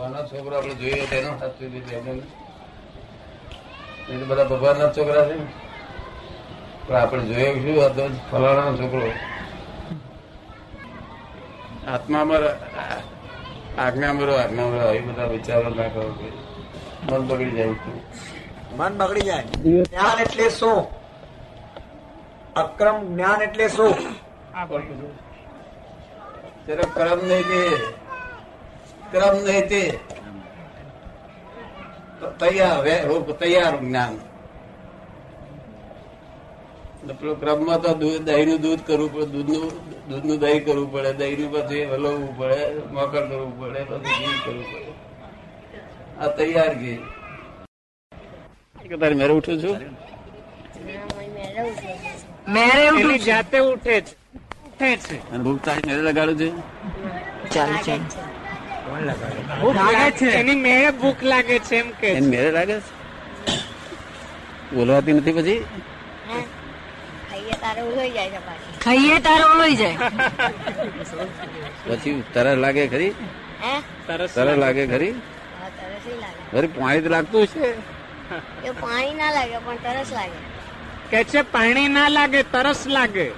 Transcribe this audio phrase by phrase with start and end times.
[0.00, 2.22] કોનો છોકરો આપણે જોઈએ તેનો સાચું રીતે એમને
[4.24, 5.36] બધા ભગવાનના છોકરા છે
[6.86, 9.12] પણ આપણે જોયો શું હતો ફલાણાનો છોકરો.
[11.92, 12.42] આત્મામાં
[13.80, 16.14] આજ્ઞામાં રહો આજ્ઞામાં એ બધા વિચારો ના કરો
[17.10, 17.74] મન બગડી જાય
[18.78, 19.42] મન બગડી જાય.
[19.42, 20.86] જ્ઞાન એટલે શું?
[22.56, 23.94] અક્રમ જ્ઞાન એટલે શું?
[26.66, 27.60] તેરો કર્મ નહીં તે
[29.12, 29.82] કર્મ નહીં તે
[32.40, 34.14] તૈયાર રૂપ તૈયાર જ્ઞાન
[37.10, 39.70] પેલો ક્રમમાં તો દૂધ દહીંનું દૂધ કરવું પડે દૂધનું
[40.08, 42.60] દૂધનું દહીં કરવું પડે દહીંનું પછી હલવવું પડે
[42.94, 44.92] મકર કરવું પડે પછી ઘી કરવું પડે
[46.20, 46.98] આ તૈયાર ઘી
[48.92, 49.76] તારે મેરે ઉઠું છું?
[52.48, 54.14] મેરે ઉઠું જાતે ઉઠે છે.
[54.66, 55.16] ઉઠે છે.
[55.38, 56.48] ભૂખ તારી મેરે લગાડું છે?
[57.50, 57.94] ચાલુ છે
[58.90, 60.28] ભૂખ લાગે છે.
[60.40, 62.90] એની મેળે ભૂખ લાગે છે એમ કે એને મેરે લાગે છે.
[64.74, 65.58] બોલવાતી નથી પછી?
[67.28, 68.74] ખાઈએ તારે ઉલોઈ જાય છે પાછી
[69.80, 69.96] જાય.
[72.34, 73.12] તરસ લાગે ખરી?
[74.06, 74.84] તરસ લાગે.
[74.86, 75.14] ખરી?
[75.58, 76.42] હા તરસ ય લાગે.
[76.54, 77.66] વળી પાણી તો લાગતું છે
[78.82, 80.40] પાણી ના લાગે પણ તરસ લાગે.
[81.10, 83.28] કે છે પાણી ના લાગે તરસ લાગે.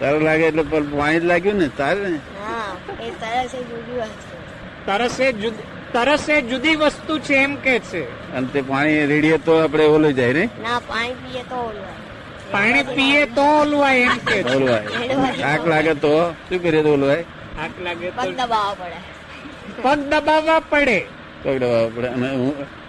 [0.00, 2.00] તરસ લાગે એટલે પણ જ લાગ્યું ને તારે?
[2.08, 2.70] ને હા
[3.06, 4.25] એ તરસ એ છે
[4.86, 5.32] તરસ એ
[5.92, 8.32] તરસ એ જુદી વસ્તુ છે એમ કે છે.
[8.32, 10.48] અને તે પાણી રેડીએ તો આપણે ઓલું જાય ને?
[10.62, 11.92] ના પાણી પીએ તો ઓલવાય
[12.50, 17.24] પાણી પીએ તો ઓલવાય એમ કે ઓલવાય આંખ લાગે તો શું કરીએ તો ઓલવાય
[17.58, 19.82] આંખ લાગે પગ દબાવવા પડે.
[19.82, 21.06] પગ દબાવવા પડે.
[21.42, 22.08] પકડવા પડે.
[22.08, 22.30] અને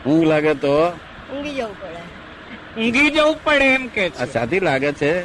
[0.05, 0.89] ઊંઘ- લાગે તો?
[1.33, 2.81] ઊંઘી જવું પડે.
[2.81, 4.33] ઊંઘી જવું પડે એમ કે આ છે.
[4.33, 5.21] સાથી લાગે છે.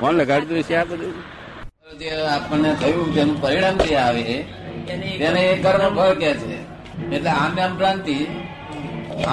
[0.00, 1.32] કોણ લગાડતું છે આ બધું?
[1.98, 4.44] જે આપણને થયું જેનું પરિણામ જે આવે
[4.86, 6.56] તેને એ કર્મ ફળ કે છે.
[7.16, 8.16] એટલે આમ આમ ભ્રાંતિ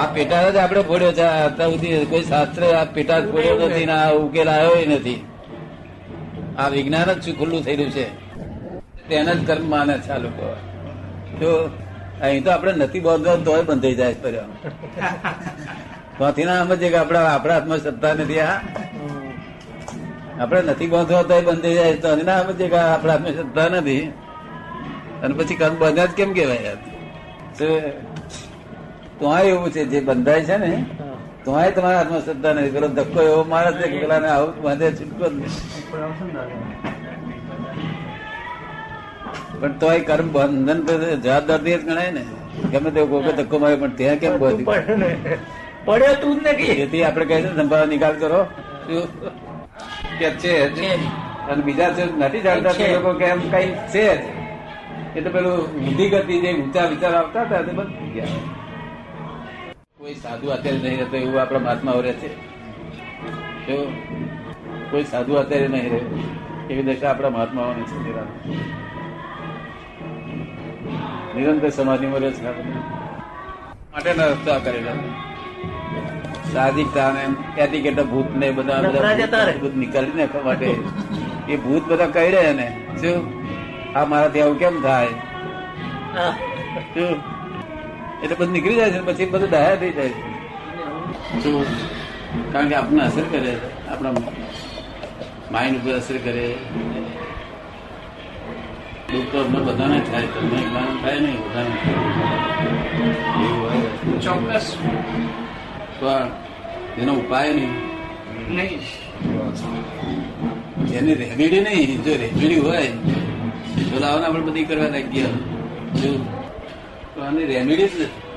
[0.00, 1.26] આ પેટા જ આપણે ફોડ્યો છે.
[1.46, 5.20] અત્યાર સુધી કોઈ શાસ્ત્ર આ પેટા જ ફોડ્યો નથી ને આ ઉકેલ આવ્યો નથી.
[6.58, 8.06] આ વિજ્ઞાન જ ખુલ્લું થયેલું છે?
[9.08, 10.46] તેને જ કર્મ માને છે આ લોકો.
[11.40, 11.50] તો
[12.22, 14.34] અહીં તો આપણે નથી બાંધવા તોય બંધાઈ જાય પર
[16.18, 18.56] ત્યાંથી ના સમજે કે આપણા આપણા હાથમાં સત્તા નથી આ
[20.40, 24.02] આપણે નથી બાંધવા તોય બંધાઈ જાય તો ના સમજે કે આપણા હાથમાં સત્તા નથી.
[25.22, 26.72] અને પછી કર્મ બંધ્યા જ કેમ કેવાય?
[29.20, 30.70] તોય એવું છે જે બંધાય છે ને
[31.44, 32.72] તોય તમારા હાથમાં શ્રદ્ધા નથી.
[32.76, 35.52] પેલો ધક્કો એવો મારે છે કે પેલાને આવું બાંધે છૂટકો જ નહીં.
[39.60, 40.92] પણ તોય કર્મ બંધન તો
[41.24, 42.22] જવાબદારી જ ગણાય ને.
[42.72, 44.64] ગમે તે કોઈ ધક્કો મારે પણ ત્યાં કેમ બધું?
[45.86, 46.74] પડ્યો તું જ નથી.
[46.80, 48.40] જેથી આપણે કહે છે સંભાવ નિકાલ કરો.
[50.18, 50.52] કે છે
[51.50, 54.22] અને બીજા છે નથી જાણતા તે લોકો કે એમ કઈ છે જ.
[55.16, 58.40] એટલે પેલું બુદ્ધિગતિ જે ઊંચા વિચાર આવતા હતા તે બંધ થઈ ગયા
[59.98, 62.28] કોઈ સાધુ અત્યારે નહીં રહેતો એવું આપણા મહાત્મા રહે છે
[64.90, 66.00] કોઈ સાધુ અત્યારે નહીં રહે
[66.70, 68.32] એવી દશા આપણા મહાત્માઓની છે નિરાંત.
[71.34, 72.82] નિરંતર સમાધિમાં રહે છે બધા.
[73.92, 74.96] માટેના રસ્તા કરેલા
[76.52, 77.22] સાહજિકતા ને
[77.62, 79.54] એટિકેટ ભૂત ને બધા નકરા જતા રહે.
[79.58, 80.68] બધું નાખવા માટે
[81.48, 82.66] એ ભૂત બધા કહી રહ્યા ને
[83.00, 83.20] શું
[83.96, 85.08] આ મારાથી આવું કેમ થાય?
[88.22, 90.22] એટલે બધું નીકળી જાય છે પછી બધું દયા થઈ જાય છે.
[92.52, 93.52] કારણ કે આપણને અસર કરે
[93.92, 94.12] આપણા
[95.52, 96.46] માઇન્ડ ઉપર અસર કરે.
[99.12, 101.74] દુઃખ તો અમને બધાને થાય તમને જ્ઞાન થાય નહીં બધાને
[103.44, 103.80] એવું હોય.
[104.26, 104.66] ચોક્કસ.
[106.00, 106.28] પણ
[107.02, 107.72] એનો ઉપાય નહીં.
[108.56, 108.80] નહીં.
[110.98, 112.88] એની રેમેડી નહીં જો રેમેડી હોય
[113.98, 115.22] લાવવાના આપણે બધી કરવા લાગી
[116.00, 116.10] જો
[117.14, 118.28] તો આની રેમેડી જ નથી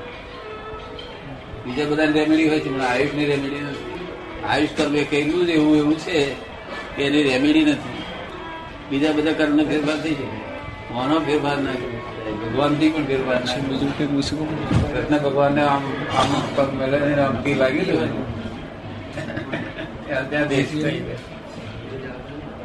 [1.64, 3.92] બીજા બધા રેમેડી હોય છે પણ આયુષની રેમેડી નથી.
[4.48, 6.18] આયુષ કર્મ એ કહેલું જ એવું એવું છે
[6.96, 7.92] કે એની રેમેડી નથી.
[8.90, 10.28] બીજા બધા કર્મ ફેરફાર થઈ શકે.
[10.94, 11.98] મોનો ફેરફાર ના કરે?
[12.42, 15.84] ભગવાનથી પણ ફેરફાર ના બીજું કૃષ્ણ ભગવાન ને આમ
[16.18, 18.12] આમ પગ મેલે આમ કી લાગેલું હોય.
[20.30, 21.20] ત્યાં દેશ થઈ ગયો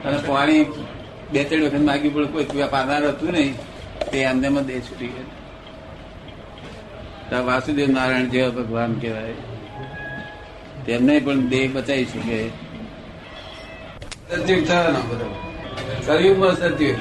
[0.06, 0.66] અને પાણી
[1.32, 3.54] બે ત્રણ વખત માગ્યું પણ કોઈ પાનાર હતું નહીં.
[4.12, 5.28] તે દે દેહ છૂટી ગયો.
[7.46, 9.34] વાસુદેવ નારાયણ જેવા ભગવાન કહેવાય.
[10.86, 12.40] તેમને પણ દેહ બચાવી શકે.
[14.30, 15.28] સતયુગ થવાનો બધો.
[16.08, 16.98] કલયુગમાં સતયુગ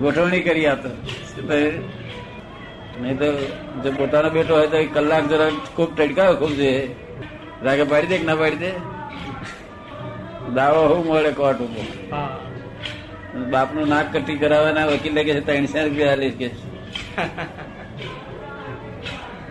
[0.00, 0.90] ગોઠવણી કરી આપતો
[3.00, 3.28] નહીં તો
[3.82, 6.72] જો પોતાનો બેટો હોય તો કલાક જરા ખૂબ ટડકાયો ખૂબ છે.
[7.64, 8.70] રાગે પાડી દે કે ના પાડી દે?
[10.56, 11.86] દાવો હું મળે કોર્ટ ઉપર.
[13.52, 16.48] બાપનું નાક કટી કરાવવાના વકીલ કે છે ત્રણસો રૂપિયા આલીશ કે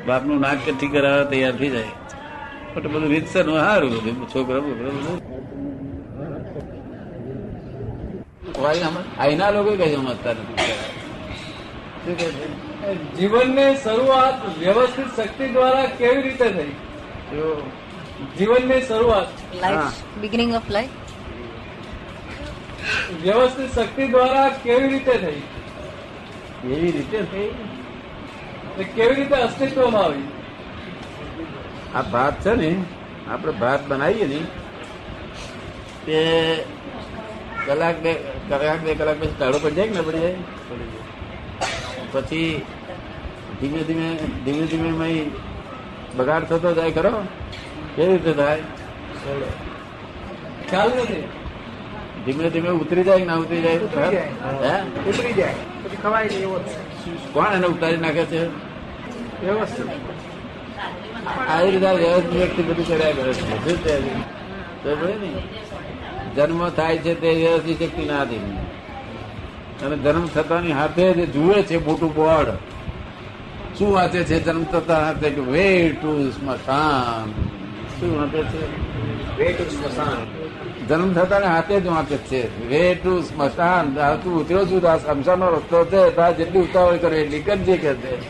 [0.08, 1.94] બાપનું નાક કટી કરાવવા તૈયાર થઈ જાય.
[2.76, 4.16] એટલે બધું રીતસરનું સારું બધું.
[4.34, 5.20] છોકરા બોકરા બધું.
[9.22, 10.58] આઈના લોકો કહે છે સમજતા નથી
[12.04, 12.28] શું કહે
[13.18, 16.74] જીવનની શરૂઆત વ્યવસ્થિત શક્તિ દ્વારા કેવી રીતે થઈ?
[17.32, 17.46] જો
[18.38, 19.30] જીવનની શરૂઆત.
[19.64, 20.96] લાઈફ બિગિનિંગ ઓફ લાઈફ
[23.24, 25.42] વ્યવસ્થિત શક્તિ દ્વારા કેવી રીતે થઈ?
[26.62, 27.50] કેવી રીતે થઈ?
[28.96, 30.25] કેવી રીતે અસ્તિત્વમાં આવી?
[31.96, 32.72] આ ભાત છે ને
[33.31, 34.40] આપણે ભાત બનાવીએ ને
[36.06, 36.19] તે
[37.66, 38.12] કલાક બે
[38.50, 40.40] કલાક બે કલાક પછી તાળો પડી જાય ને ના પડી જાય?
[42.14, 42.50] પછી
[43.60, 44.08] ધીમે ધીમે
[44.46, 45.12] ધીમે ધીમે
[46.18, 47.14] બગાડ થતો જાય ખરો?
[47.98, 48.62] કેવી રીતે થાય?
[50.70, 51.24] ખ્યાલ નથી.
[52.26, 53.76] ધીમે ધીમે ઉતરી જાય ના ઉતરી જાય?
[53.76, 55.54] ઉતરી જાય.
[55.84, 56.60] પછી ખવાય નહીં એવો
[57.34, 58.46] કોણ એને ઉતારી નાખે છે?
[59.42, 59.90] વ્યવસ્થિત.
[61.50, 63.76] આવી રીતે વ્યવસ્થિત વ્યક્તિ બધું કર્યા કરે છે.
[64.84, 65.30] શું ને
[66.36, 68.58] જન્મ થાય છે તે વ્યવસ્થિત શક્તિ ના આધીન
[69.86, 72.50] અને જન્મ થતાની હાથે જે જુએ છે મોટું બોર્ડ
[73.78, 77.56] શું વાંચે છે જન્મ થતા હાથે કે વે ટુ સ્મશાન
[78.00, 78.64] શું વાંચે છે?
[79.38, 80.20] વે ટુ સ્મશાન.
[80.88, 82.68] જન્મ થતા હાથે જ વાંચે છે.
[82.68, 83.86] વે ટુ સ્મશાન.
[84.24, 86.16] તું ઉતર્યો છું આ સ્મશાનનો રસ્તો છે.
[86.16, 88.22] ત્યાં જેટલી ઉતાવળ કરે એટલી કરજે કે છે.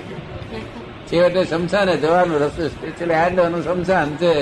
[1.08, 4.36] છેવટે શમશાને જવાનું રસ્તો એટલે આડવાનું શમશાન છે.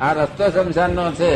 [0.00, 1.34] આ રસ્તો શમશાન નો છે.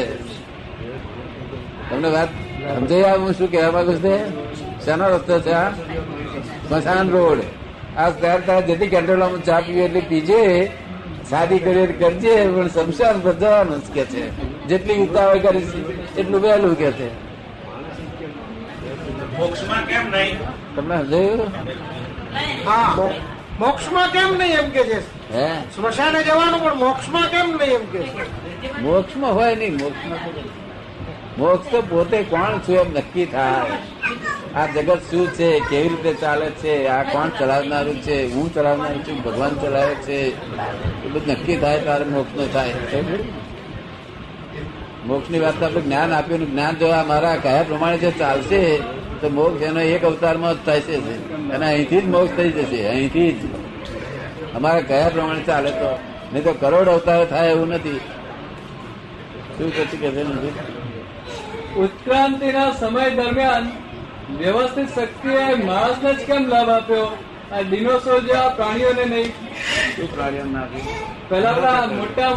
[1.90, 2.28] તમને વાત
[2.76, 4.18] સમજાઈ આવે હું શું કહેવા માંગુ છું
[4.84, 5.70] શાનો રસ્તો છે આ?
[6.68, 7.38] સ્મશાન રોડ.
[7.96, 10.70] આ ત્યાર ત્યાં જેટલી કંટ્રોલમાં ચા પીવી એટલી પીજે.
[11.30, 14.22] સાદી કરી કરજે પણ શમશાન પર જવાનું જ કે છે.
[14.66, 15.74] જેટલી ઉતાવળ કરીશ
[16.18, 17.08] એટલું વહેલું કે છે.
[20.76, 21.52] તમને સમજાયું?
[22.66, 22.96] હા.
[23.58, 25.00] મોક્ષમાં કેમ નહીં એમ કે છે?
[25.32, 25.60] હે?
[25.74, 28.80] સ્મશાને જવાનું પણ મોક્ષમાં કેમ નહીં એમ કે છે?
[28.80, 30.18] મોક્ષમાં હોય નહીં મોક્ષમાં
[31.38, 33.64] મોક્ષ તો પોતે કોણ છું એમ નક્કી થાય.
[34.56, 35.60] આ જગત શું છે?
[35.60, 36.86] કેવી રીતે ચાલે છે?
[36.86, 38.34] આ કોણ ચલાવનારું છે?
[38.34, 39.22] હું ચલાવનારું છું?
[39.22, 40.18] ભગવાન ચલાવે છે?
[41.04, 42.74] એ બધું નક્કી થાય તારે મોક્ષ નો થાય.
[45.06, 48.76] મોક્ષની વાત આપણે જ્ઞાન આપ્યું જ્ઞાન જો મારા કયા પ્રમાણે જો ચાલશે,
[49.20, 51.28] તો મોક્ષ એનો એક અવતારમાં જ થાય છે.
[51.50, 52.88] અને અહીંથી જ મોક્ષ થઈ જશે.
[52.88, 53.44] અહીંથી જ.
[54.54, 55.98] અમારા કયા પ્રમાણે ચાલે તો.
[56.32, 58.00] નહીં તો કરોડ અવતાર થાય એવું નથી.
[59.58, 60.52] શું પછી કે છે નથી
[61.76, 63.85] ઉત્ક્રાંતિના સમય દરમિયાન
[64.30, 67.18] વ્યવસ્થિત શક્તિએ માણસને જ કેમ લાભ આપ્યો?
[67.52, 69.28] આ ડિનોસોર જેવા પ્રાણીઓને નહીં.
[69.96, 72.30] શું પ્રાણીઓ નાખ્યું પેલા બધા મોટા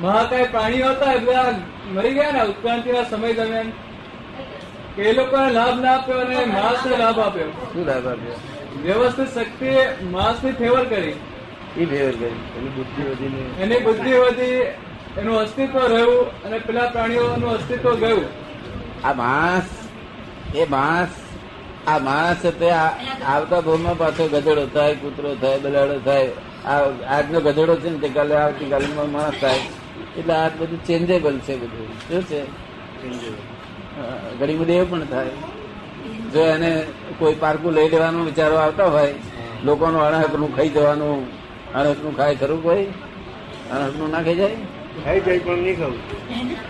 [0.00, 1.52] મહાકાય પ્રાણીઓ હતા એટલે આ
[1.92, 3.72] મરી ગયા ને ઉત્ક્રાંતિના સમય દરમિયાન.
[4.96, 7.50] કે એ લોકોને લાભ ના આપ્યો અને માણસને લાભ આપ્યો.
[7.50, 8.34] શું લાભ આપ્યો?
[8.82, 11.14] વ્યવસ્થિત શક્તિએ માણસની ફેવર કરી.
[11.76, 12.40] એ ફેવર કરી.
[12.58, 14.60] એની બુદ્ધિ વધી એની બુદ્ધિ વધી
[15.20, 18.24] એનું અસ્તિત્વ રહ્યું અને પેલા પ્રાણીઓનું અસ્તિત્વ ગયું.
[19.04, 19.81] આ માણસ
[20.54, 21.12] એ માણસ
[21.86, 26.30] આ માણસ તે આવતા ભવમાં પાછો ગધેડો થાય કૂતરો થાય બલાડો થાય.
[26.66, 26.80] આ
[27.16, 29.62] આજનો ગધેડો છે ને તે કાલે આવતીકાલે માણસ થાય.
[30.18, 31.88] એટલે આ બધું ચેન્જેબલ છે બધું.
[32.08, 32.40] શું છે?
[34.38, 35.34] ઘણી બધી એવું પણ થાય.
[36.32, 36.70] જો એને
[37.18, 39.14] કોઈ પારકું લઈ લેવાનો વિચારો આવતા હોય
[39.64, 41.26] લોકોનું અણહકનું ખાઈ જવાનું
[41.74, 42.86] અણહકનું ખાય ખરું કોઈ?
[43.72, 44.56] અણહકનું ના ખાઈ જાય?
[45.04, 45.98] ખાઈ જાય પણ નહીં ખાવું.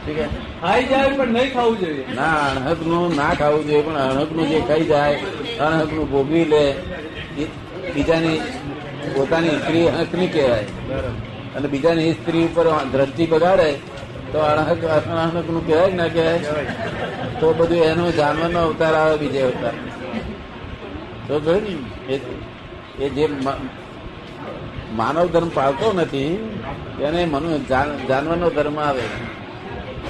[0.07, 0.26] ઠીક છે?
[0.61, 2.05] ખાઈ જાય પણ નહીં ખાવું જોઈએ.
[2.14, 5.14] ના અણહકનું ના ખાવું જોઈએ પણ અણહકનું જે ખાઈ જાય
[5.61, 6.75] અણહકનું ભોગવી લે
[7.38, 7.45] એ
[7.95, 8.41] બીજાની
[9.17, 10.64] પોતાની સ્ત્રી હકની કહેવાય.
[11.57, 13.73] અને બીજાની સ્ત્રી ઉપર દ્રષ્ટિ બગાડે
[14.33, 16.38] તો અણહક અણહકનું કહેવાય કે ના કહેવાય?
[17.41, 19.73] તો બધું એનો જાનવરનો અવતાર આવે બીજે અવતાર.
[21.29, 22.21] તો જોયું ને એ-
[23.05, 23.29] એ જે
[24.97, 26.59] માનવ ધર્મ પાળતો નથી
[26.99, 29.03] તેને મનુ જાન- જાનવરનો ધર્મ આવે.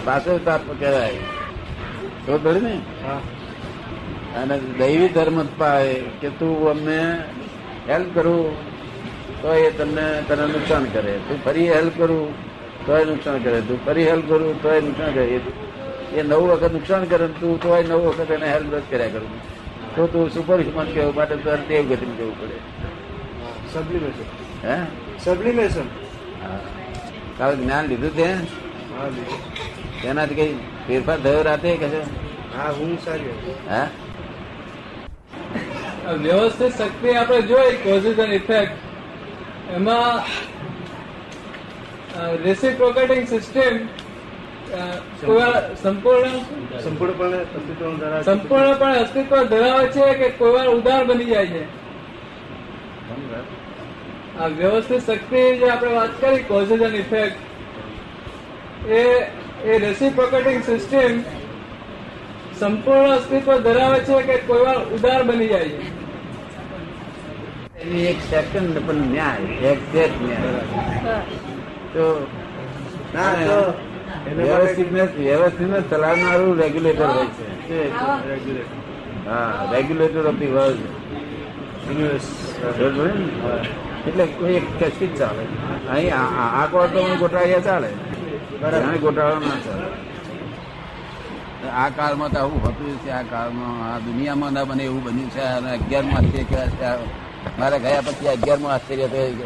[0.04, 1.14] પાછળ તાપ કહેવાય.
[2.26, 2.80] તો ખરું ને?
[4.36, 7.24] અને દૈવી ધર્મ પાય કે તું અમને
[7.88, 8.56] હેલ્પ કરું
[9.42, 11.12] તો એ તમને તને નુકસાન કરે.
[11.12, 12.34] તું ફરી હેલ્પ કરું
[12.86, 13.60] તો એ નુકસાન કરે.
[13.60, 15.24] તું ફરી હેલ્પ કરું તો એ નુકસાન કરે.
[15.24, 19.42] એ- નવ વખત નુકસાન કરે તું તો એ નવ વખત એને હેલ્પ કર્યા કરું.
[19.96, 22.54] તો તું સુપર હ્યુમન કહેવું માટે તારે દેવ ગતિમાં જવું પડે.
[23.74, 24.76] સબ્લિમેશન હે?
[25.18, 25.88] સબ્લિમેશન
[26.42, 26.58] હા.
[27.38, 28.14] તારું જ્ઞાન લીધું
[29.16, 29.40] લીધું.
[30.02, 30.54] તેનાથી કઈ
[30.86, 32.02] ફેરફાર થયો રાતે કે છે?
[32.56, 33.34] હા હું સારી.
[33.68, 33.88] હા?
[36.22, 38.76] વ્યવસ્થિત શક્તિ આપણે જોઈ કોઝિસ એન્ડ ઇફેક્ટ
[39.72, 40.22] એમાં
[42.44, 43.76] રેસિપ્રોકેટિંગ સિસ્ટમ
[45.82, 46.34] સંપૂર્ણ
[46.82, 51.62] સંપૂર્ણપણે અસ્તિત્વ સંપૂર્ણપણે અસ્તિત્વ ધરાવે છે કે કોઈ વાર ઉદાર બની જાય છે.
[54.40, 57.36] આ વ્યવસ્થિત શક્તિ જે આપણે વાત કરી કોઝિસ એન્ડ ઇફેક્ટ
[58.88, 59.02] એ
[59.64, 61.20] એ રેસિપ્રોકેટિંગ સિસ્ટમ
[62.60, 65.92] સંપૂર્ણ અસ્તિત્વ ધરાવે છે કે કોઈ વાર ઉદાર બની જાય છે.
[67.82, 71.20] એની એક સેકન્ડ પણ ન્યાય એક્ઝેક્ટ ન્યાય.
[71.94, 72.26] તો
[73.14, 73.74] ના તો
[75.90, 77.98] ચલાવનારું રેગ્યુલેટર હોય છે?
[79.28, 79.68] હા.
[79.72, 80.80] રેગ્યુલેટર ઓફ ધી વર્લ્ડ
[84.06, 85.46] એટલે એક ટેસ્ટી જ ચાલે.
[85.88, 87.88] અહીં આ- આ આ કોર્ટ તો ગોટાળિયા ચાલે.
[88.98, 90.02] ગોટાળો ના ચાલે.
[91.68, 95.40] આ કાળમાં તો આવું હતું છે આ કાળમાં આ દુનિયામાં ના બને એવું બન્યું છે.
[95.40, 97.04] અને અગિયારમાં આશ્ચર્ય કહેવાય છે
[97.58, 99.36] મારે ગયા પછી અગિયારમાં આશ્ચર્ય થઈ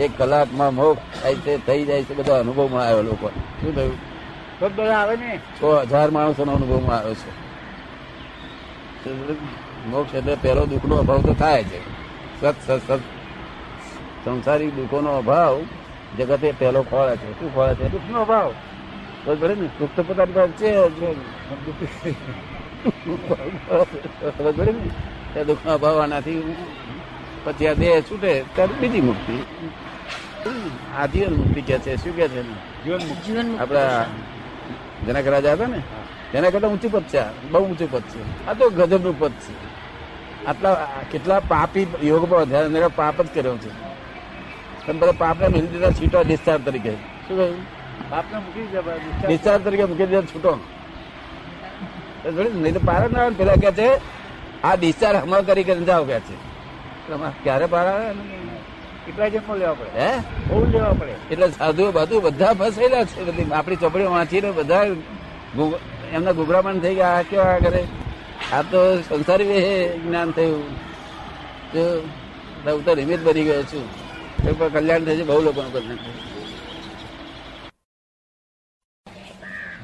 [0.00, 3.28] એક કલાકમાં મોક્ષ થાય છે થઈ જાય છે બધા અનુભવમાં આવ્યો લોકો.
[3.28, 4.98] શું થયું?
[4.98, 5.40] આવે ને.
[5.62, 7.48] છ હજાર માણસોનો અનુભવમાં આવ્યો છે.
[9.88, 11.78] મોક્ષ એટલે પહેલો દુઃખનો અભાવ તો થાય છે
[12.40, 13.00] સત સત સત
[14.28, 15.54] સંસારી દુઃખોનો અભાવ
[16.18, 17.32] જગતે પહેલો ખોળે છે.
[17.38, 17.88] શું ખોળે છે?
[17.88, 18.50] દુઃખનો અભાવ.
[19.24, 19.66] તો ભલે ને.
[19.78, 21.00] સુખ તો પોતાની પાસે છે જ.
[21.02, 21.24] ને.
[25.34, 26.42] તે દુઃખનો અભાવ આનાથી
[27.44, 29.36] પછી આ દેહ છૂટે ત્યારે બીજી મુક્તિ.
[30.98, 31.96] આ જીવન મુક્તિ કે છે.
[31.96, 32.54] શું કે છે ને
[32.84, 34.06] જીવન મુક્ત આપડા
[35.06, 35.80] જનક રાજા હતા ને
[36.32, 37.24] તેના કરતા ઊંચું પદ છે.
[37.50, 38.46] બહુ ઊંચું પદ છે.
[38.46, 39.54] આ તો ગજબનું પદ છે.
[40.46, 40.74] આટલા
[41.10, 43.87] કેટલા પાપી યોગમાં પર ધ્યાન પાપ જ કર્યો છે.
[44.88, 46.90] તમે બધા પાપને મિલી દીધા છૂટો ડિસ્ચાર્જ તરીકે.
[46.90, 47.56] શું કહ્યું?
[48.16, 50.52] આપને મૂકી દીધા ડિસ્ચાર્જ તરીકે મૂકી દીધા છૂટો.
[52.62, 53.34] નહીં તો પાર ના આવે.
[53.40, 53.88] પેલા કે છે
[54.64, 56.36] આ ડિસ્ચાર્જ હમણાં કરી કરીને જાઓ કે છે.
[57.44, 58.08] ક્યારે પાર આવે?
[59.06, 59.92] કેટલા જન્મો લેવા પડે?
[60.00, 60.10] હે?
[60.48, 61.14] બહુ લેવા પડે.
[61.30, 64.82] એટલે સાધુ બધું બધા ફસાયેલા છે બધી આપણી ચોપડીઓ વાંચીને બધા
[66.12, 67.84] એમના ગુગરામણ થઈ ગયા આ કેવા કરે.
[68.52, 70.66] આ તો સંસારી જ્ઞાન થયું.
[71.72, 71.88] તો
[72.66, 74.07] હું તો નિમિત્ત બની ગયો છું.
[74.38, 76.12] પણ કલ્યાણ થશે બહુ લોકોનું કલ્યાણ થશે.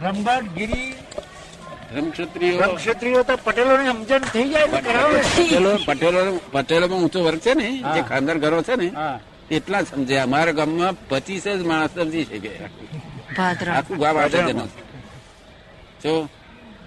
[0.01, 0.49] બ્રહ્મભટ્ટ
[2.77, 6.21] ક્ષત્રિયો તો પટેલો ને સમજણ થઈ જાય ને પટેલો પટેલો
[6.55, 8.89] પટેલોમાં ઊંચો વર્ગ છે ને જે ખાનદાર ઘરો છે ને
[9.51, 10.17] એટલા સમજે.
[10.19, 12.51] અમારા ગામમાં પચીસ જ માણસ સમજી શકે
[13.71, 14.17] આખું ગામ
[16.03, 16.13] જો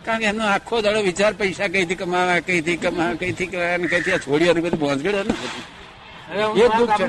[0.06, 4.14] કારણ કે એમનો આખો દાડો વિચાર પૈસા કઈથી કમાવા કઈથી કમાવા કઈથી કમાવા કઈ કઈથી
[4.14, 5.34] આ છોડીઓ બધું ભોંસગડ્યો ને
[6.56, 7.06] એ દુઃખ છે.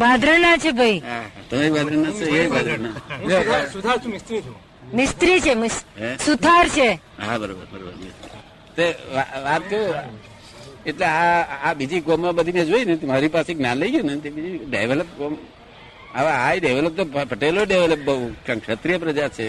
[0.00, 1.00] ભાદરાના છે ભાઈ.
[1.50, 2.94] તમે બાજુના છો એ બાજુના
[4.12, 4.50] મિસ્ત્રી છે
[4.94, 5.52] મિસ્ત્રી છે
[6.24, 6.88] સુથાર છે.
[7.18, 7.92] હા બરોબર બરોબર.
[8.76, 8.84] તે
[9.46, 9.86] વાત કહું
[10.88, 14.28] એટલે આ આ બીજી કોમમાં બધીને જોઈ ને મારી પાસે જ્ઞાન લઈ ગયું ને તે
[14.36, 15.34] બીજી ડેવલપ કોમ
[16.16, 18.14] હવે આ ડેવલપ તો પટેલો ડેવલપ બહુ
[18.46, 19.46] કારણ ક્ષત્રિય પ્રજા છે.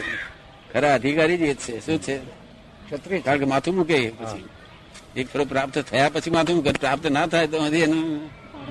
[0.72, 1.74] ખરા અધિકારી જ એ જ છે.
[1.86, 2.16] શું છે?
[2.88, 3.20] ક્ષત્રિય.
[3.26, 4.46] કારણ કે માથું મૂકે પછી.
[5.20, 6.72] એક ફરો પ્રાપ્ત થયા પછી માથું મૂકે.
[6.84, 8.04] પ્રાપ્ત ના થાય તો હજી એનું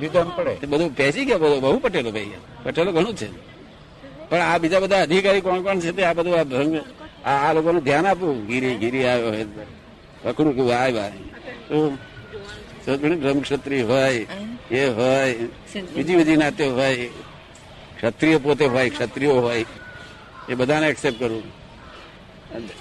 [0.01, 0.55] વિધાન પડે.
[0.67, 2.41] બધું પેસી ગયા બધું બહુ પટેલો ભાઈ.
[2.65, 3.29] પટેલો ઘણું છે.
[4.31, 6.35] પણ આ બીજા બધા અધિકારી કોણ કોણ છે તે આ બધું
[7.25, 8.37] આ આ લોકોનું ધ્યાન આપવું.
[8.49, 9.47] ગીરી ગીરી આવ્યો હોય
[10.23, 11.23] પકડું કે ભાઈ ભાઈ
[12.85, 14.27] તો બ્રહ્મ ક્ષત્રિય હોય,
[14.71, 15.35] એ હોય,
[15.95, 17.07] બીજી બીજી નાતે હોય.
[17.99, 19.65] ક્ષત્રિય પોતે હોય, ક્ષત્રિયો હોય.
[20.49, 21.45] એ બધાને એક્સેપ્ટ કરું.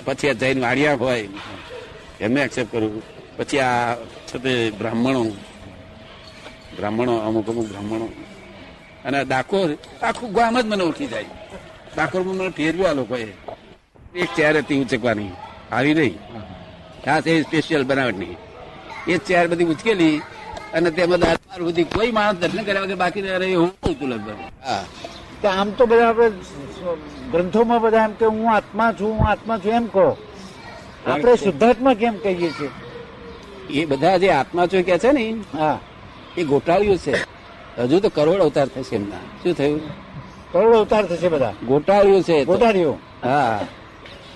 [0.06, 1.28] પછી આ જૈન વાડિયા હોય,
[2.22, 3.04] એમને એક્સેપ્ટ કરવું
[3.38, 3.96] પછી આ
[4.28, 5.24] છે તે બ્રાહ્મણો.
[6.78, 8.10] બ્રાહ્મણો અમુક અમુક બ્રાહ્મણો.
[9.06, 11.26] અને ડાકોર આખું ગામ જ મને ઓળખી જાય.
[11.96, 13.24] ડાકોરમાં મને ફેરવ્યું આ લોકોએ.
[14.16, 15.30] એક ચેર હતી ઉચકવાની.
[15.72, 16.18] આવી નહીં.
[17.06, 18.36] ખાસ એ સ્પેશિયલ બનાવટની.
[19.08, 20.22] એ ચેર બધી ઉચકેલી
[20.74, 23.22] અને તેમાં દાળ સુધી કોઈ માણસ દર્શન કર્યા વગર બાકી
[23.56, 24.36] હું હતું લગભગ?
[24.66, 24.86] હા.
[25.42, 26.30] તો આમ તો બધા આપણે
[27.32, 30.18] ગ્રંથોમાં બધા એમ કે હું આત્મા છું હું આત્મા છું એમ કહો.
[31.08, 32.70] આપણે શુદ્ધાત્મા કેમ કહીએ છીએ?
[33.70, 35.36] એ બધા જે આત્મા છો કે છે ને.
[35.58, 35.80] હા.
[36.38, 37.38] એ ગોટાળ્યું છે.
[37.78, 39.16] હજુ તો કરોડ અવતાર થશે એમના.
[39.16, 39.82] શું થયું?
[40.52, 41.54] કરોડ અવતાર થશે બધા.
[41.66, 43.62] ગોટાળ્યું છે ગોટાળ્યું હા.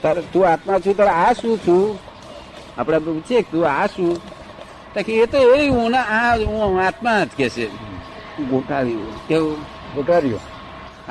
[0.02, 2.00] તારે તું આત્મા છું તારે આ શું છું?
[2.78, 4.18] આપણે પૂછીએ તું આ શું?
[4.94, 7.68] તાકી કે એ તો એ હું ના આ હું આત્મા જ કે છે.
[8.50, 9.62] ગોટાળ્યું કેવું?
[9.96, 10.40] ગોટાળ્યું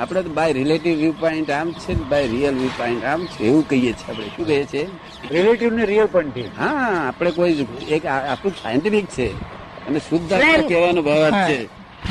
[0.01, 3.69] આપણે તો બાય રિલેટિવ વ્યૂ પોઈન્ટ આમ છે બાય રિયલ વ્યૂ પોઈન્ટ આમ છે એવું
[3.69, 4.25] કહીએ છીએ આપણે.
[4.25, 4.89] શું કહીએ છીએ
[5.31, 9.60] રિલેટિવ ને રિયલ પોઈન્ટ હા આપણે કોઈ એક આ- આપણું સાયન્ટિફિક છે.
[9.87, 11.59] અને શુદ્ધાત્મા કહેવાનો ભાવ છે.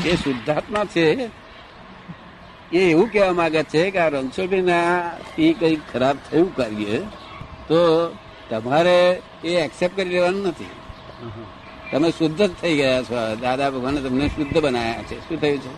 [0.08, 1.30] એ શુદ્ધાત્મા છે
[2.72, 6.98] એ એવું કહેવા માંગે છે કે આ રણછોડભાઈ ના એ કઈ ખરાબ થયું કાર્ય
[7.68, 7.78] તો
[8.50, 10.74] તમારે એ એક્સેપ્ટ કરી લેવાનું નથી.
[11.90, 13.36] તમે શુદ્ધ જ થઈ ગયા છો.
[13.40, 15.16] દાદા ભગવાને તમને શુદ્ધ બનાયા છે.
[15.28, 15.72] શું થયું છે?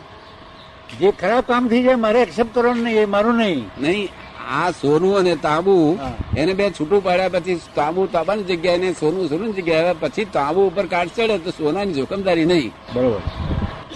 [1.00, 3.70] જે ખરાબ કામ થઈ જાય મારે એક્સેપ્ટ કરવાનું નહીં એ મારું નહીં.
[3.78, 4.08] નહીં
[4.48, 5.98] આ સોનું અને તાંબુ
[6.36, 10.86] એને બે છૂટું પાડ્યા પછી તાંબુ તાંબાની જગ્યાએ ને સોનું સોનું જગ્યાએ પછી તાંબુ ઉપર
[10.86, 12.72] કાઢ ચડે તો સોનાની જોખમદારી નહીં.
[12.94, 13.20] બરોબર.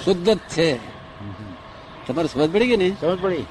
[0.04, 0.80] શુદ્ધ જ છે.
[2.06, 3.46] તમારે સમજ પડી ગઈ ને સમજ પડી.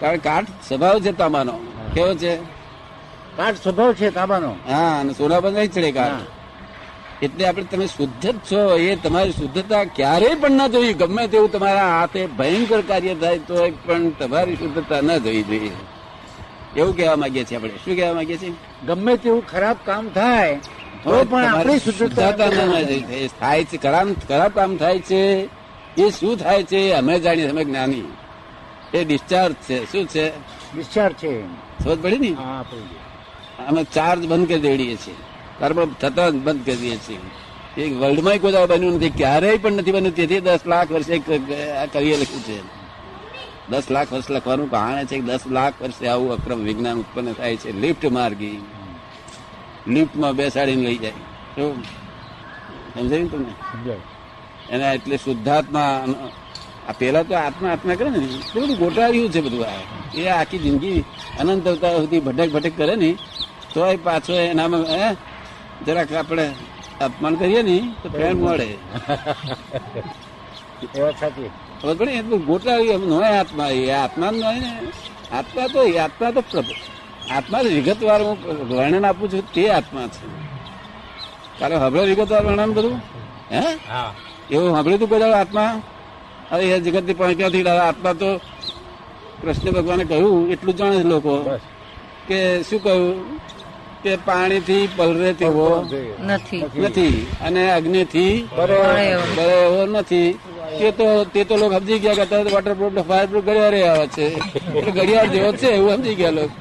[0.00, 1.54] કારણ કાઠ સ્વભાવ છે તાંબાનો.
[1.94, 2.38] કેવો છે?
[3.36, 4.56] કાઠ સ્વભાવ છે તાંબાનો.
[4.66, 6.20] હા અને સોના પર નહીં ચડે કાઠ.
[7.22, 11.52] એટલે આપણે તમે શુદ્ધ જ છો એ તમારી શુદ્ધતા ક્યારેય પણ ના જોઈ ગમે તેવું
[11.52, 15.72] તમારા હાથે ભયંકર કાર્ય થાય તો પણ તમારી શુદ્ધતા ન જોઈ જોઈએ.
[16.76, 17.70] એવું કહેવા માંગીએ છીએ આપણે.
[17.70, 18.52] શું કહેવા માંગીએ છીએ?
[18.86, 20.54] ગમે તેવું ખરાબ કામ થાય
[21.04, 22.30] તો પણ આપણી શુદ્ધતા
[23.40, 23.64] થાય.
[23.64, 25.48] છે ખરાબ ખરાબ કામ થાય છે.
[25.96, 28.04] એ શું થાય છે અમે જાણીએ અમે જ્ઞાની.
[28.94, 29.92] એ ડિસ્ચાર્જ છે.
[29.92, 30.28] શું છે?
[30.74, 31.42] ડિસ્ચાર્જ છે.
[31.84, 32.30] સમજ પડી ને?
[32.30, 32.64] હા
[33.68, 35.14] અમે ચાર્જ બંધ કરી દેડીએ છીએ.
[35.58, 37.18] કાર્બન થતા બંધ કરી દઈએ છીએ.
[37.82, 39.10] એ વર્લ્ડમાં કોઈ બન્યું નથી.
[39.10, 40.14] ક્યારેય પણ નથી બન્યું.
[40.14, 41.16] તેથી દસ લાખ વર્ષે
[41.72, 42.77] આ કવિએ લખ્યું છે.
[43.70, 47.56] દસ લાખ વર્ષ લખવાનું કારણ છે કે દસ લાખ વર્ષે આવું અક્રમ વિજ્ઞાન ઉત્પન્ન થાય
[47.56, 48.58] છે લિફ્ટ માર્ગી.
[49.88, 51.10] લિફ્ટમાં બેસાડીને લઈ જાય.
[51.54, 51.84] શું
[52.94, 53.52] સમજાયું તમને?
[54.70, 55.92] એના એટલે શુદ્ધાત્મા
[56.88, 58.18] આ પેલા તો આત્મા આત્મા કરે ને
[58.54, 59.80] બધું ગોટાળ્યું છે બધું આ.
[60.14, 61.04] એ આખી જિંદગી
[61.40, 63.10] અનંત અવતાર સુધી ભટક ભટક કરે ને
[63.74, 65.14] તો એ પાછો એનામાં હે?
[65.86, 66.44] જરાક આપણે
[67.00, 68.68] અપમાન કરીએ ને તો પ્રેમ મળે.
[70.96, 71.50] એ વાત સાચી.
[71.82, 72.12] ખબર પડે?
[72.12, 74.72] એટલું ગોટાળ્યું એમ નોય આત્મા એ આત્મા નોય ને.
[75.32, 76.72] આત્મા તો એ આત્મા તો પ્રભુ.
[77.30, 78.36] આત્મા વિગતવાર હું
[78.76, 80.26] વર્ણન આપું છું તે આત્મા છે.
[81.58, 83.00] કાલે હબળે વિગતવાર વર્ણન બધું?
[83.52, 83.62] હે?
[84.50, 85.82] એવું સાંભળ્યું તું બધા આત્મા?
[86.50, 88.36] હવે એ જગત પણ ક્યાંથી આત્મા તો
[89.42, 91.58] કૃષ્ણ ભગવાને કહ્યું એટલું જાણે છે લોકો
[92.28, 93.38] કે શું કહ્યું?
[94.02, 95.86] કે પાણીથી પલરે તેવો
[96.20, 96.64] નથી.
[96.78, 97.26] નથી.
[97.40, 98.48] અને અગ્નિથી થી.
[99.38, 100.38] એવો નથી.
[100.78, 104.26] તે તો તે તો લોકો સમજી ગયા કે અત્યારે વોટરપ્રૂફ ફાયરપ્રૂફ ઘડિયાળ આવે છે.
[104.78, 106.56] એટલે ઘડિયાળ જેવો છે એવું સમજી ગયા લોકો.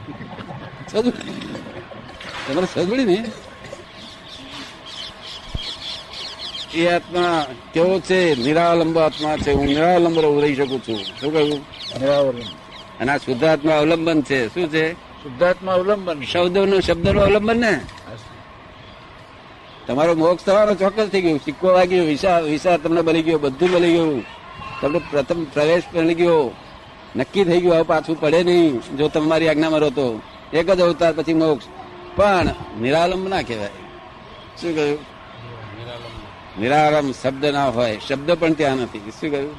[2.47, 3.23] તમારે સમજણી ને
[6.75, 8.35] એ આત્મા કેવો છે?
[8.35, 9.51] નિરાલંબ આત્મા છે.
[9.51, 10.99] હું નિરાલંબ રહી શકું છું.
[11.19, 11.59] શું કહ્યું?
[12.99, 14.47] અને આ શુદ્ધાત્મા અવલંબન છે.
[14.53, 14.93] શું છે?
[14.93, 16.23] શુદ્ધાત્મા અવલંબન.
[16.23, 17.73] શબ્દ શબ્દનું શબ્દનું અવલંબન ને?
[19.87, 21.39] તમારો મોક્ષ થવાનો ચોક્કસ થઈ ગયું.
[21.45, 24.23] સિક્કો વાગ્યો વિસા વિસા તમને બની ગયો, બધું બની ગયું.
[24.81, 26.51] તમને પ્રથમ પ્રવેશ બની ગયો.
[27.15, 30.21] નક્કી થઈ ગયું, હવે પાછું પડે નહીં, જો તમારી આજ્ઞામાં રહો તો.
[30.53, 31.65] એક જ અવતાર પછી મોક્ષ.
[32.15, 32.47] પણ
[32.81, 33.69] નિરાલંબ ના કહેવાય.
[34.61, 34.99] શું કહ્યું?
[36.59, 37.99] નિરાલંબ શબ્દ ના હોય.
[38.07, 38.99] શબ્દ પણ ત્યાં નથી.
[38.99, 39.55] શું કહ્યું?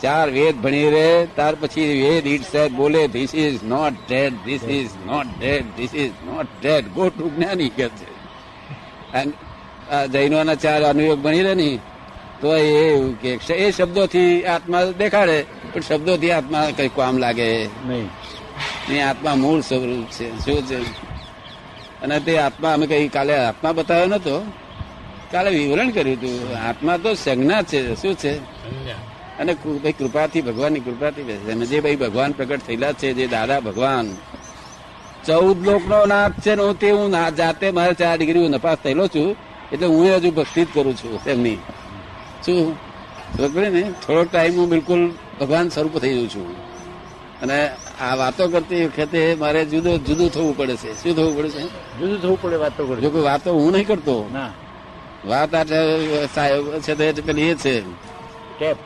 [0.00, 4.64] ચાર વેદ ભણી રે, ત્યાર પછી વેદ ઇટ સેટ બોલે this is not that this
[4.64, 8.11] is not that this is not that go to જ્ઞાની કે છે?
[10.12, 11.78] જૈનોના ચાર અનુયોગ બની રહે ની
[12.40, 15.44] તો એ એવું કે એ શબ્દોથી આત્મા દેખાડે
[15.74, 17.64] પણ શબ્દોથી આત્મા કઈ કામ લાગે.
[17.66, 18.08] નહીં.
[18.92, 20.38] એ આત્મા મૂળ સ્વરૂપ છે.
[20.38, 20.78] શું છે?
[22.02, 24.52] અને તે આત્મા અમે કઈ કાલે આત્મા બતાવ્યો નતો
[25.30, 26.58] કાલે વિવરણ કર્યું હતું.
[26.68, 28.02] આત્મા તો સંજ્ઞા છે.
[28.02, 28.34] શું છે?
[29.38, 31.52] અને ભાઈ કૃપાથી ભગવાનની કૃપાથી બેસે.
[31.52, 34.16] અને જે ભાઈ ભગવાન પ્રગટ થયેલા છે જે દાદા ભગવાન
[35.26, 39.06] ચૌદ લોકનો નાથ છે ને હું તે હું જાતે મારે ચાર ડિગ્રી હું નપાસ થયેલો
[39.06, 39.36] છું
[39.72, 41.56] એટલે હું હજુ ભક્તિ જ કરું છું તેમની
[42.46, 42.76] શું?
[43.54, 43.92] પડી ને?
[44.06, 46.56] થોડોક ટાઈમ હું બિલકુલ ભગવાન સ્વરૂપ થઈ જઉં છું.
[47.40, 51.02] અને આ વાતો કરતી વખતે મારે જુદું જુદું થવું પડે છે.
[51.02, 51.62] શું થવું પડે છે?
[51.98, 54.30] જુદું થવું પડે વાતો જો કરજો કોઈ વાતો હું નહીં કરતો.
[54.32, 54.50] ના.
[55.26, 57.80] વાત આ છે સાહેબ છે તો પેલી એ છે.
[58.58, 58.76] ટેપ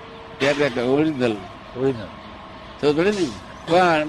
[0.79, 1.37] ઓરિજિનલ
[1.77, 2.07] ઓરિજિનલ
[2.81, 3.27] થવું પડે ને?
[3.69, 4.07] પણ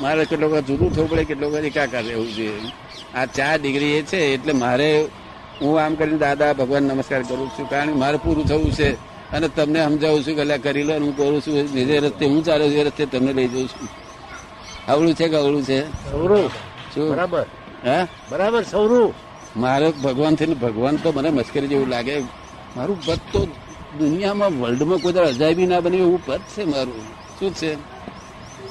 [0.00, 2.52] મારે કેટલોક જુદું થવું પડે કેટલોક એકાકાર રહેવું જોઈએ.
[3.14, 5.08] આ ચાર ડિગ્રી એ છે એટલે મારે
[5.60, 7.70] હું આમ કરીને દાદા ભગવાન નમસ્કાર કરું છું.
[7.70, 8.94] કારણ કે મારે પૂરું થવું છે
[9.32, 11.66] અને તમને સમજાવું છું કે કરી લો હું કરું છું.
[11.72, 13.88] જે રસ્તે હું ચાલે જે રસ્તે તમને લઈ જઉં છું.
[14.88, 16.10] અવળું છે કે અવળું છે?
[16.10, 16.48] સૌરું
[16.94, 17.10] શું?
[17.10, 17.46] બરાબર.
[17.86, 18.06] હે?
[18.30, 19.14] બરાબર સૌરું
[19.56, 22.20] મારે ભગવાન થઈને ભગવાન તો મને મશ્કરી જેવું લાગે.
[22.76, 23.46] મારું પદ તો
[23.98, 27.00] દુનિયામાં વર્લ્ડમાં કોઈ અજાયબી ના બને એવું પદ છે મારું.
[27.40, 27.97] શું છે?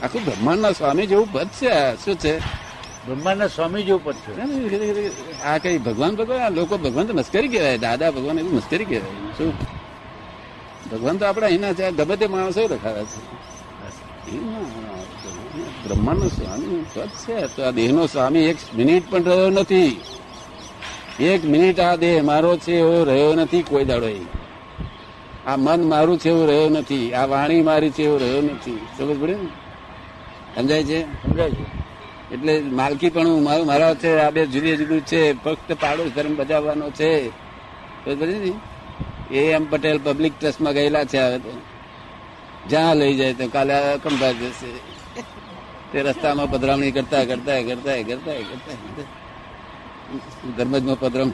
[0.03, 2.05] આખું બ્રહ્માંડના સ્વામી જેવું પદ છે.
[2.05, 2.39] શું છે?
[3.07, 5.43] બ્રહ્માંડના સ્વામી જેવું પદ છે.
[5.43, 9.33] આ કઈ ભગવાન ભગવાન આ લોકો ભગવાન તો મસ્કરી કહેવાય દાદા ભગવાન એવું મસ્કરી કહેવાય.
[9.37, 9.53] શું?
[10.91, 13.37] ભગવાન તો આપણે અહીંના છે ગમે તે માણસો રખાવે છે.
[15.83, 17.55] બ્રહ્માંડનો સ્વામી પદ છે.
[17.55, 20.01] તો આ દેહનો સ્વામી એક મિનિટ પણ રહ્યો નથી.
[21.19, 24.09] એક મિનિટ આ દેહ મારો છે એવો રહ્યો નથી કોઈ દાડો
[25.47, 27.13] આ મન મારું છે એવું રહ્યો નથી.
[27.13, 28.79] આ વાણી મારી છે એવું રહ્યો નથી.
[28.97, 29.66] સમજ પડે ને?
[30.57, 31.03] સમજાય છે?
[31.03, 31.65] સમજાય છે.
[32.33, 36.89] એટલે માલકી પણ મારું મારા છે આ બે જુદી જુદું છે ફક્ત પાડોશ ધર્મ બજાવવાનો
[36.89, 37.29] છે.
[38.07, 38.53] બધી
[39.31, 41.51] એ એમ પટેલ પબ્લિક ટ્રસ્ટમાં ગયેલા છે હવે તો
[42.69, 44.71] જ્યાં લઈ જાય તો કાલે કંભા જશે.
[45.91, 49.03] તે રસ્તામાં પધરામણી કરતા કરતા કરતા કરતા કરતા
[50.57, 51.31] ધર્મજમાં પધરામ.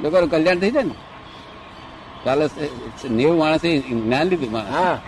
[0.00, 0.94] લોકોનું કલ્યાણ થઈ જાય ને?
[2.24, 2.46] કાલે
[3.10, 4.70] નેવું માણસે જ્ઞાન લીધું માણસ.
[4.70, 5.00] હા.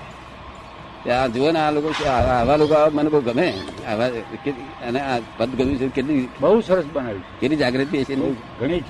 [1.04, 3.54] ત્યાં જુઓ ને આ લોકો આવા લોકો મને બહુ ગમે.
[3.88, 4.06] આવા
[4.86, 8.14] અને આ પદ ગમ્યું છે કેટલી બહુ સરસ બનાવ્યું કેટલી જાગૃતિ છે
[8.60, 8.84] ઘણી જ.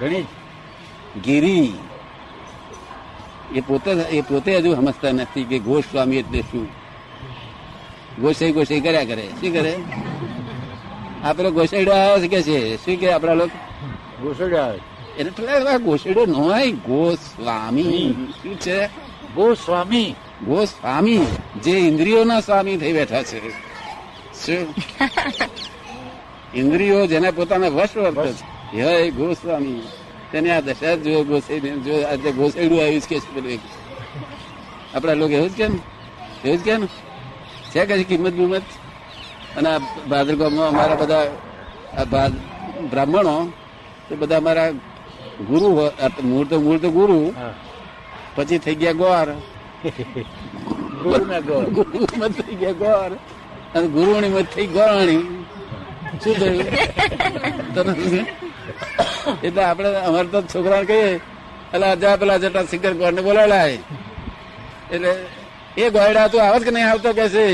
[0.00, 0.26] ઘણી જ.
[1.24, 1.72] ગીરી.
[3.54, 6.68] એ પોતે એ પોતે હજુ સમજતા નથી કે ગોસ્વામી એટલે શું?
[8.20, 9.28] ગોસાઈ ગોસાઈ કર્યા કરે.
[9.28, 9.78] શું કરે?
[11.24, 12.76] આપડે ગોસાઈડો આવ્યો કે છે?
[12.76, 13.58] શું કે આપડા લોકો?
[14.22, 14.78] ગોસાઈડો આવે
[15.18, 16.50] એને પેલા ગોસાઈડો નો
[16.86, 18.12] ગોસ્વામી.
[18.42, 18.86] શું છે?
[19.34, 20.14] ગોસ્વામી.
[20.46, 21.26] ગોસ્વામી
[21.64, 23.38] જે ઇન્દ્રિયોના સ્વામી થઈ બેઠા છે.
[26.54, 28.44] ઇન્દ્રિયો જેને પોતાના વશ વર્તે છે.
[28.76, 29.82] હે ગોસ્વામી
[30.30, 33.16] તેને આ દશા જો ગોસાઈ જો આજે ગોસાઈડું આવ્યું કે
[34.94, 35.14] આપણા.
[35.14, 35.78] લોકો એવું જ કે ને
[36.44, 36.86] એવું જ કે ને
[37.70, 38.66] છે કઈ કિંમત બિંમત?
[39.56, 39.78] અને આ
[40.10, 42.28] ભાદરગામમાં અમારા બધા
[42.90, 43.36] બ્રાહ્મણો
[44.08, 44.70] તે બધા અમારા
[45.48, 45.90] ગુરુ હોય.
[46.22, 47.18] મૂળ તો મૂળ તો ગુરુ.
[48.34, 49.28] પછી થઈ ગયા ગોર.
[51.02, 51.66] ગુરુ ના ગોળ.
[51.76, 53.12] ગુરુ મત થઈ ગયા ગોર
[53.74, 55.22] અને ગુરુની મત થઈ ગોરાણી
[56.22, 56.58] શું થયું?
[59.46, 61.08] એટલે આપણે અમારે તો છોકરાને કહીએ
[61.74, 63.78] એટલે જા પેલા જટા સિંગર ગોળ ને બોલાવલાય
[64.94, 65.12] એટલે
[65.82, 67.44] એ ગોયડા તું આવત કે નહીં આવતો કે છે?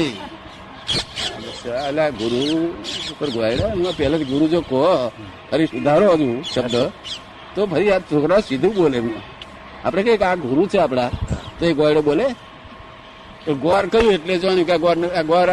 [1.88, 2.42] એટલે ગુરુ
[3.18, 3.70] પર ગોયડા?
[3.76, 4.80] એમાં પહેલા ગુરુ જો કહો,
[5.50, 6.76] ફરી સુધારો હજુ શબ્દ.
[7.54, 8.98] તો ફરી આ છોકરા સીધું બોલે
[9.84, 11.10] આપણે કહીએ કે આ ગુરુ છે આપડા
[11.58, 12.26] તો એ ગોયડો બોલે
[13.64, 14.96] ગોર કયું એટલે જો ને કે ગોર
[15.30, 15.48] ગોર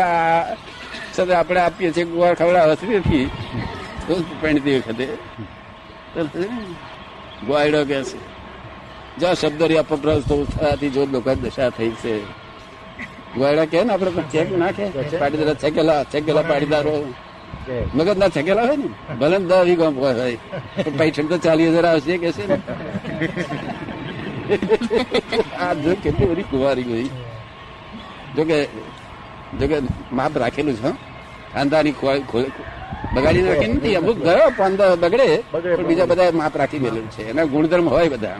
[1.15, 3.25] સાથે આપણે આપીએ છીએ ગોર ખવડાવે છે નથી.
[4.07, 5.05] પાણી પહેણતી વખતે
[7.47, 8.17] ગોયડો કે છે.
[9.19, 12.15] જો શબ્દ રહ્યા અપભ્રંશ તો થવાથી જો લોકો દશા થઈ છે.
[13.37, 14.85] ગોયડા કે ને આપણે ચેક નાખે.
[15.17, 16.95] પાટીદાર છેકેલા છેકેલા પાટીદારો.
[17.95, 18.89] મગજ ના છેકેલા હોય ને,
[19.19, 20.35] ભલે દસ વીઘો હોય.
[20.83, 22.57] પણ પૈસા તો ચાલીસ હજાર આવશે કે છે ને.
[25.61, 27.09] આ જો કેટલી બધી કુવારી ગઈ.
[28.35, 28.57] જોકે
[29.59, 29.77] જોકે
[30.11, 30.89] માપ રાખેલું છે
[32.31, 32.51] ખોળ-
[33.13, 37.29] બગાડી રાખી નથી અમુક ગયો પણ બગડે પણ બીજા બધા માપ રાખી ગયેલું છે.
[37.29, 38.37] એના ગુણધર્મ હોય બધા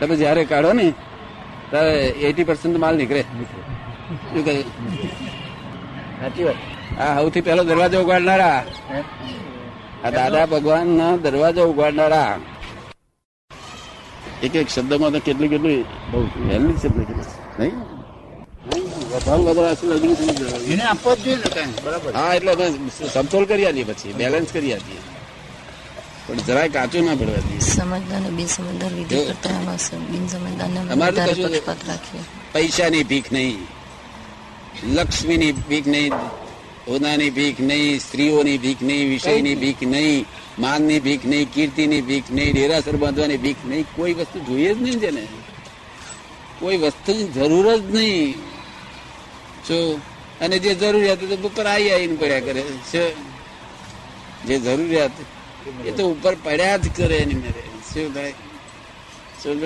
[0.00, 0.86] તમે જયારે કાઢો ને
[1.70, 1.94] ત્યારે
[2.26, 3.22] એટી પર્સન્ટ માલ નીકળે.
[3.22, 4.54] શું કહે?
[6.20, 6.56] સાચી વાત.
[7.00, 8.64] આ સૌથી પહેલો દરવાજો ઉગાડનારા?
[10.04, 12.38] આ દાદા ભગવાન ના દરવાજો ઉગાડનારા.
[14.44, 15.80] એક એક શબ્દમાં તો કેટલી કેટલી
[16.10, 17.28] બહુ વહેલી શબ્દ કેટલી
[17.60, 17.76] નહીં
[19.10, 20.72] વધારે વધારે અસલ હજુ સુધી જણાવ્યું.
[20.72, 21.76] એને આપવો જ જોઈએ ને કાંઈ.
[21.84, 22.66] બરાબર હા એટલે અમે
[23.14, 25.00] સમતોલ કરી આલીએ પછી બેલેન્સ કરી આલીએ
[26.26, 29.22] પણ જરાય કાચું ના પડવા દઈએ સમજદાર અને બે સમજદાર વિધિ જો.
[29.28, 29.80] કરતા એમાં
[30.10, 32.22] બિન સમજદારને અમારે તો વધારે કશું- પક્ષપાત રાખીએ
[32.54, 33.58] પૈસાની ભીખ નહીં
[34.96, 36.12] લક્ષ્મીની ભીખ નહીં
[36.88, 40.26] હોનાની ભીખ નહીં સ્ત્રીઓની ભીખ નહીં વિષયની ભીખ નહીં
[40.58, 44.98] માનની ભીખ નહીં, કીર્તિની ભીખ નહીં ડેરાસર બાંધવાની ભીખ નહીં, કોઈ વસ્તુ જોઈએ જ નહીં
[45.00, 45.24] છે ને
[46.60, 48.34] કોઈ વસ્તુની જરૂર જ નહીં.
[49.66, 49.76] જો,
[50.40, 52.62] અને જે જરૂરિયાત તો ઉપર આવી આવીને પડ્યા કરે.
[52.90, 53.02] છે
[54.46, 55.16] જે જરૂરિયાત
[55.88, 58.34] એ તો ઉપર પડ્યા જ કરે એની મેરે શું થાય
[59.42, 59.56] શું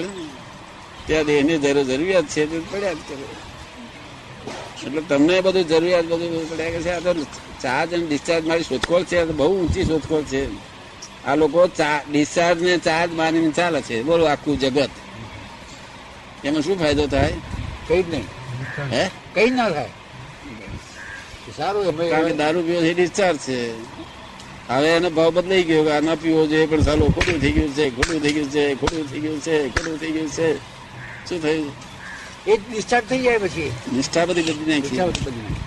[1.06, 3.26] ત્યાં એને જરૂર, જરૂરિયાત છે તો પડ્યા જ કરે.
[4.84, 6.90] એટલે તમને બધું જરૂરિયાત બધું પડ્યા કે છે.
[6.90, 7.12] આ તો
[7.62, 10.42] ચાર્જ અને ડિસ્ચાર્જ મારી શોધખોળ છે બહુ ઊંચી શોધખોળ છે.
[11.28, 11.66] આ લોકો
[12.10, 14.02] ડિસ્ચાર્જ ને ચાર્જ માનીને ચાલે છે.
[14.02, 14.90] બોલો આખું જગત.
[16.44, 17.32] એમાં શું ફાયદો થાય?
[17.88, 18.26] કઈ જ નહીં.
[18.90, 19.10] હે?
[19.34, 19.90] કઈ ના થાય.
[21.56, 23.60] સારું કારણ કે દારૂ પીવો છે ડિસ્ચાર્જ છે.
[24.68, 27.74] હવે એનો ભાવ બદલાઈ ગયો કે આ ન પીવો જોઈએ પણ સાલો ખોટું થઈ ગયું
[27.74, 30.58] છે ખોટું થઈ ગયું છે ખોટું થઈ ગયું છે ખોટું થઈ ગયું છે.
[31.28, 31.72] શું થયું?
[32.46, 33.72] એ ડિસ્ચાર્જ થઈ જાય પછી.
[33.92, 35.64] નિષ્ઠા બધી બદલી નાખી ઈચ્છા બધી બધી નાખી.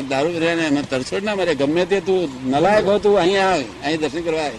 [0.00, 3.64] પણ દારૂ પીને એમાં તરછોડ ના મારે ગમે તે તું નલાયક હો તું અહીંયા આવે.
[3.84, 4.58] અહીં દર્શન કરવા આવે.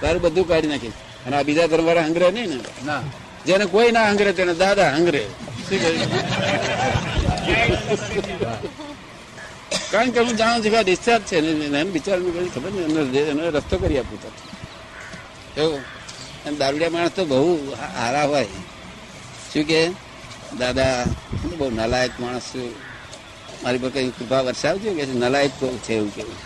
[0.00, 0.92] તારું બધું કાઢી નાખીશ.
[1.26, 2.56] અને આ બીજા ધર્મ વાળા હંગરે નહીં ને?
[2.84, 3.02] ના.
[3.46, 5.26] જેને કોઈ ના હંગરે તેને દાદા હંગરે?
[9.90, 11.40] કારણ કે હું જાણું છું કે ડિસ્ચાર્જ છે.
[11.40, 12.18] ને એને બિચાર
[12.54, 14.28] ખબર ને એનો એનો રસ્તો કરી આપું તો.
[15.60, 15.80] એવું.
[16.46, 18.44] અને દારૂડિયા માણસ તો બહુ હારા હોય.
[19.52, 19.90] શું કે?
[20.58, 21.04] દાદા
[21.58, 22.91] બહુ નાલાયક માણસ છું.
[23.62, 25.52] મારી પર કઈ કૃપા વરસાવજો કે નલાયક
[25.84, 26.38] છે એવું કેવું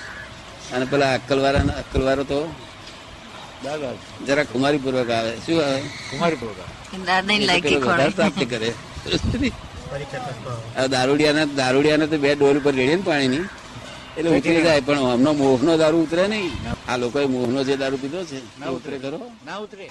[0.75, 2.41] અને પેલા અક્કલવાળા અક્કલવાળો તો
[4.27, 5.33] જરા કુમારી પૂર્વક આવે.
[5.45, 5.81] શું આવે?
[6.11, 6.71] કુમારી પ્રોગ્રામ
[7.09, 8.71] દાદાની એ તો લાયકી પેલો વધારે ખોળે પ્રાપ્તિ કરે.
[10.81, 13.45] આ દારૂડિયાને દારૂડિયાને તો બે ડોલ ઉપર રેડીએ ને પાણીની.
[14.19, 16.53] એટલે ઉતરી જાય પણ હમણાં મોહનો દારૂ ઉતરે નહીં.
[16.91, 18.97] આ લોકોએ મોહનો જે દારૂ પીધો છે ના ઉતરે.
[19.05, 19.19] ખરો.
[19.47, 19.87] ના ઉતરે.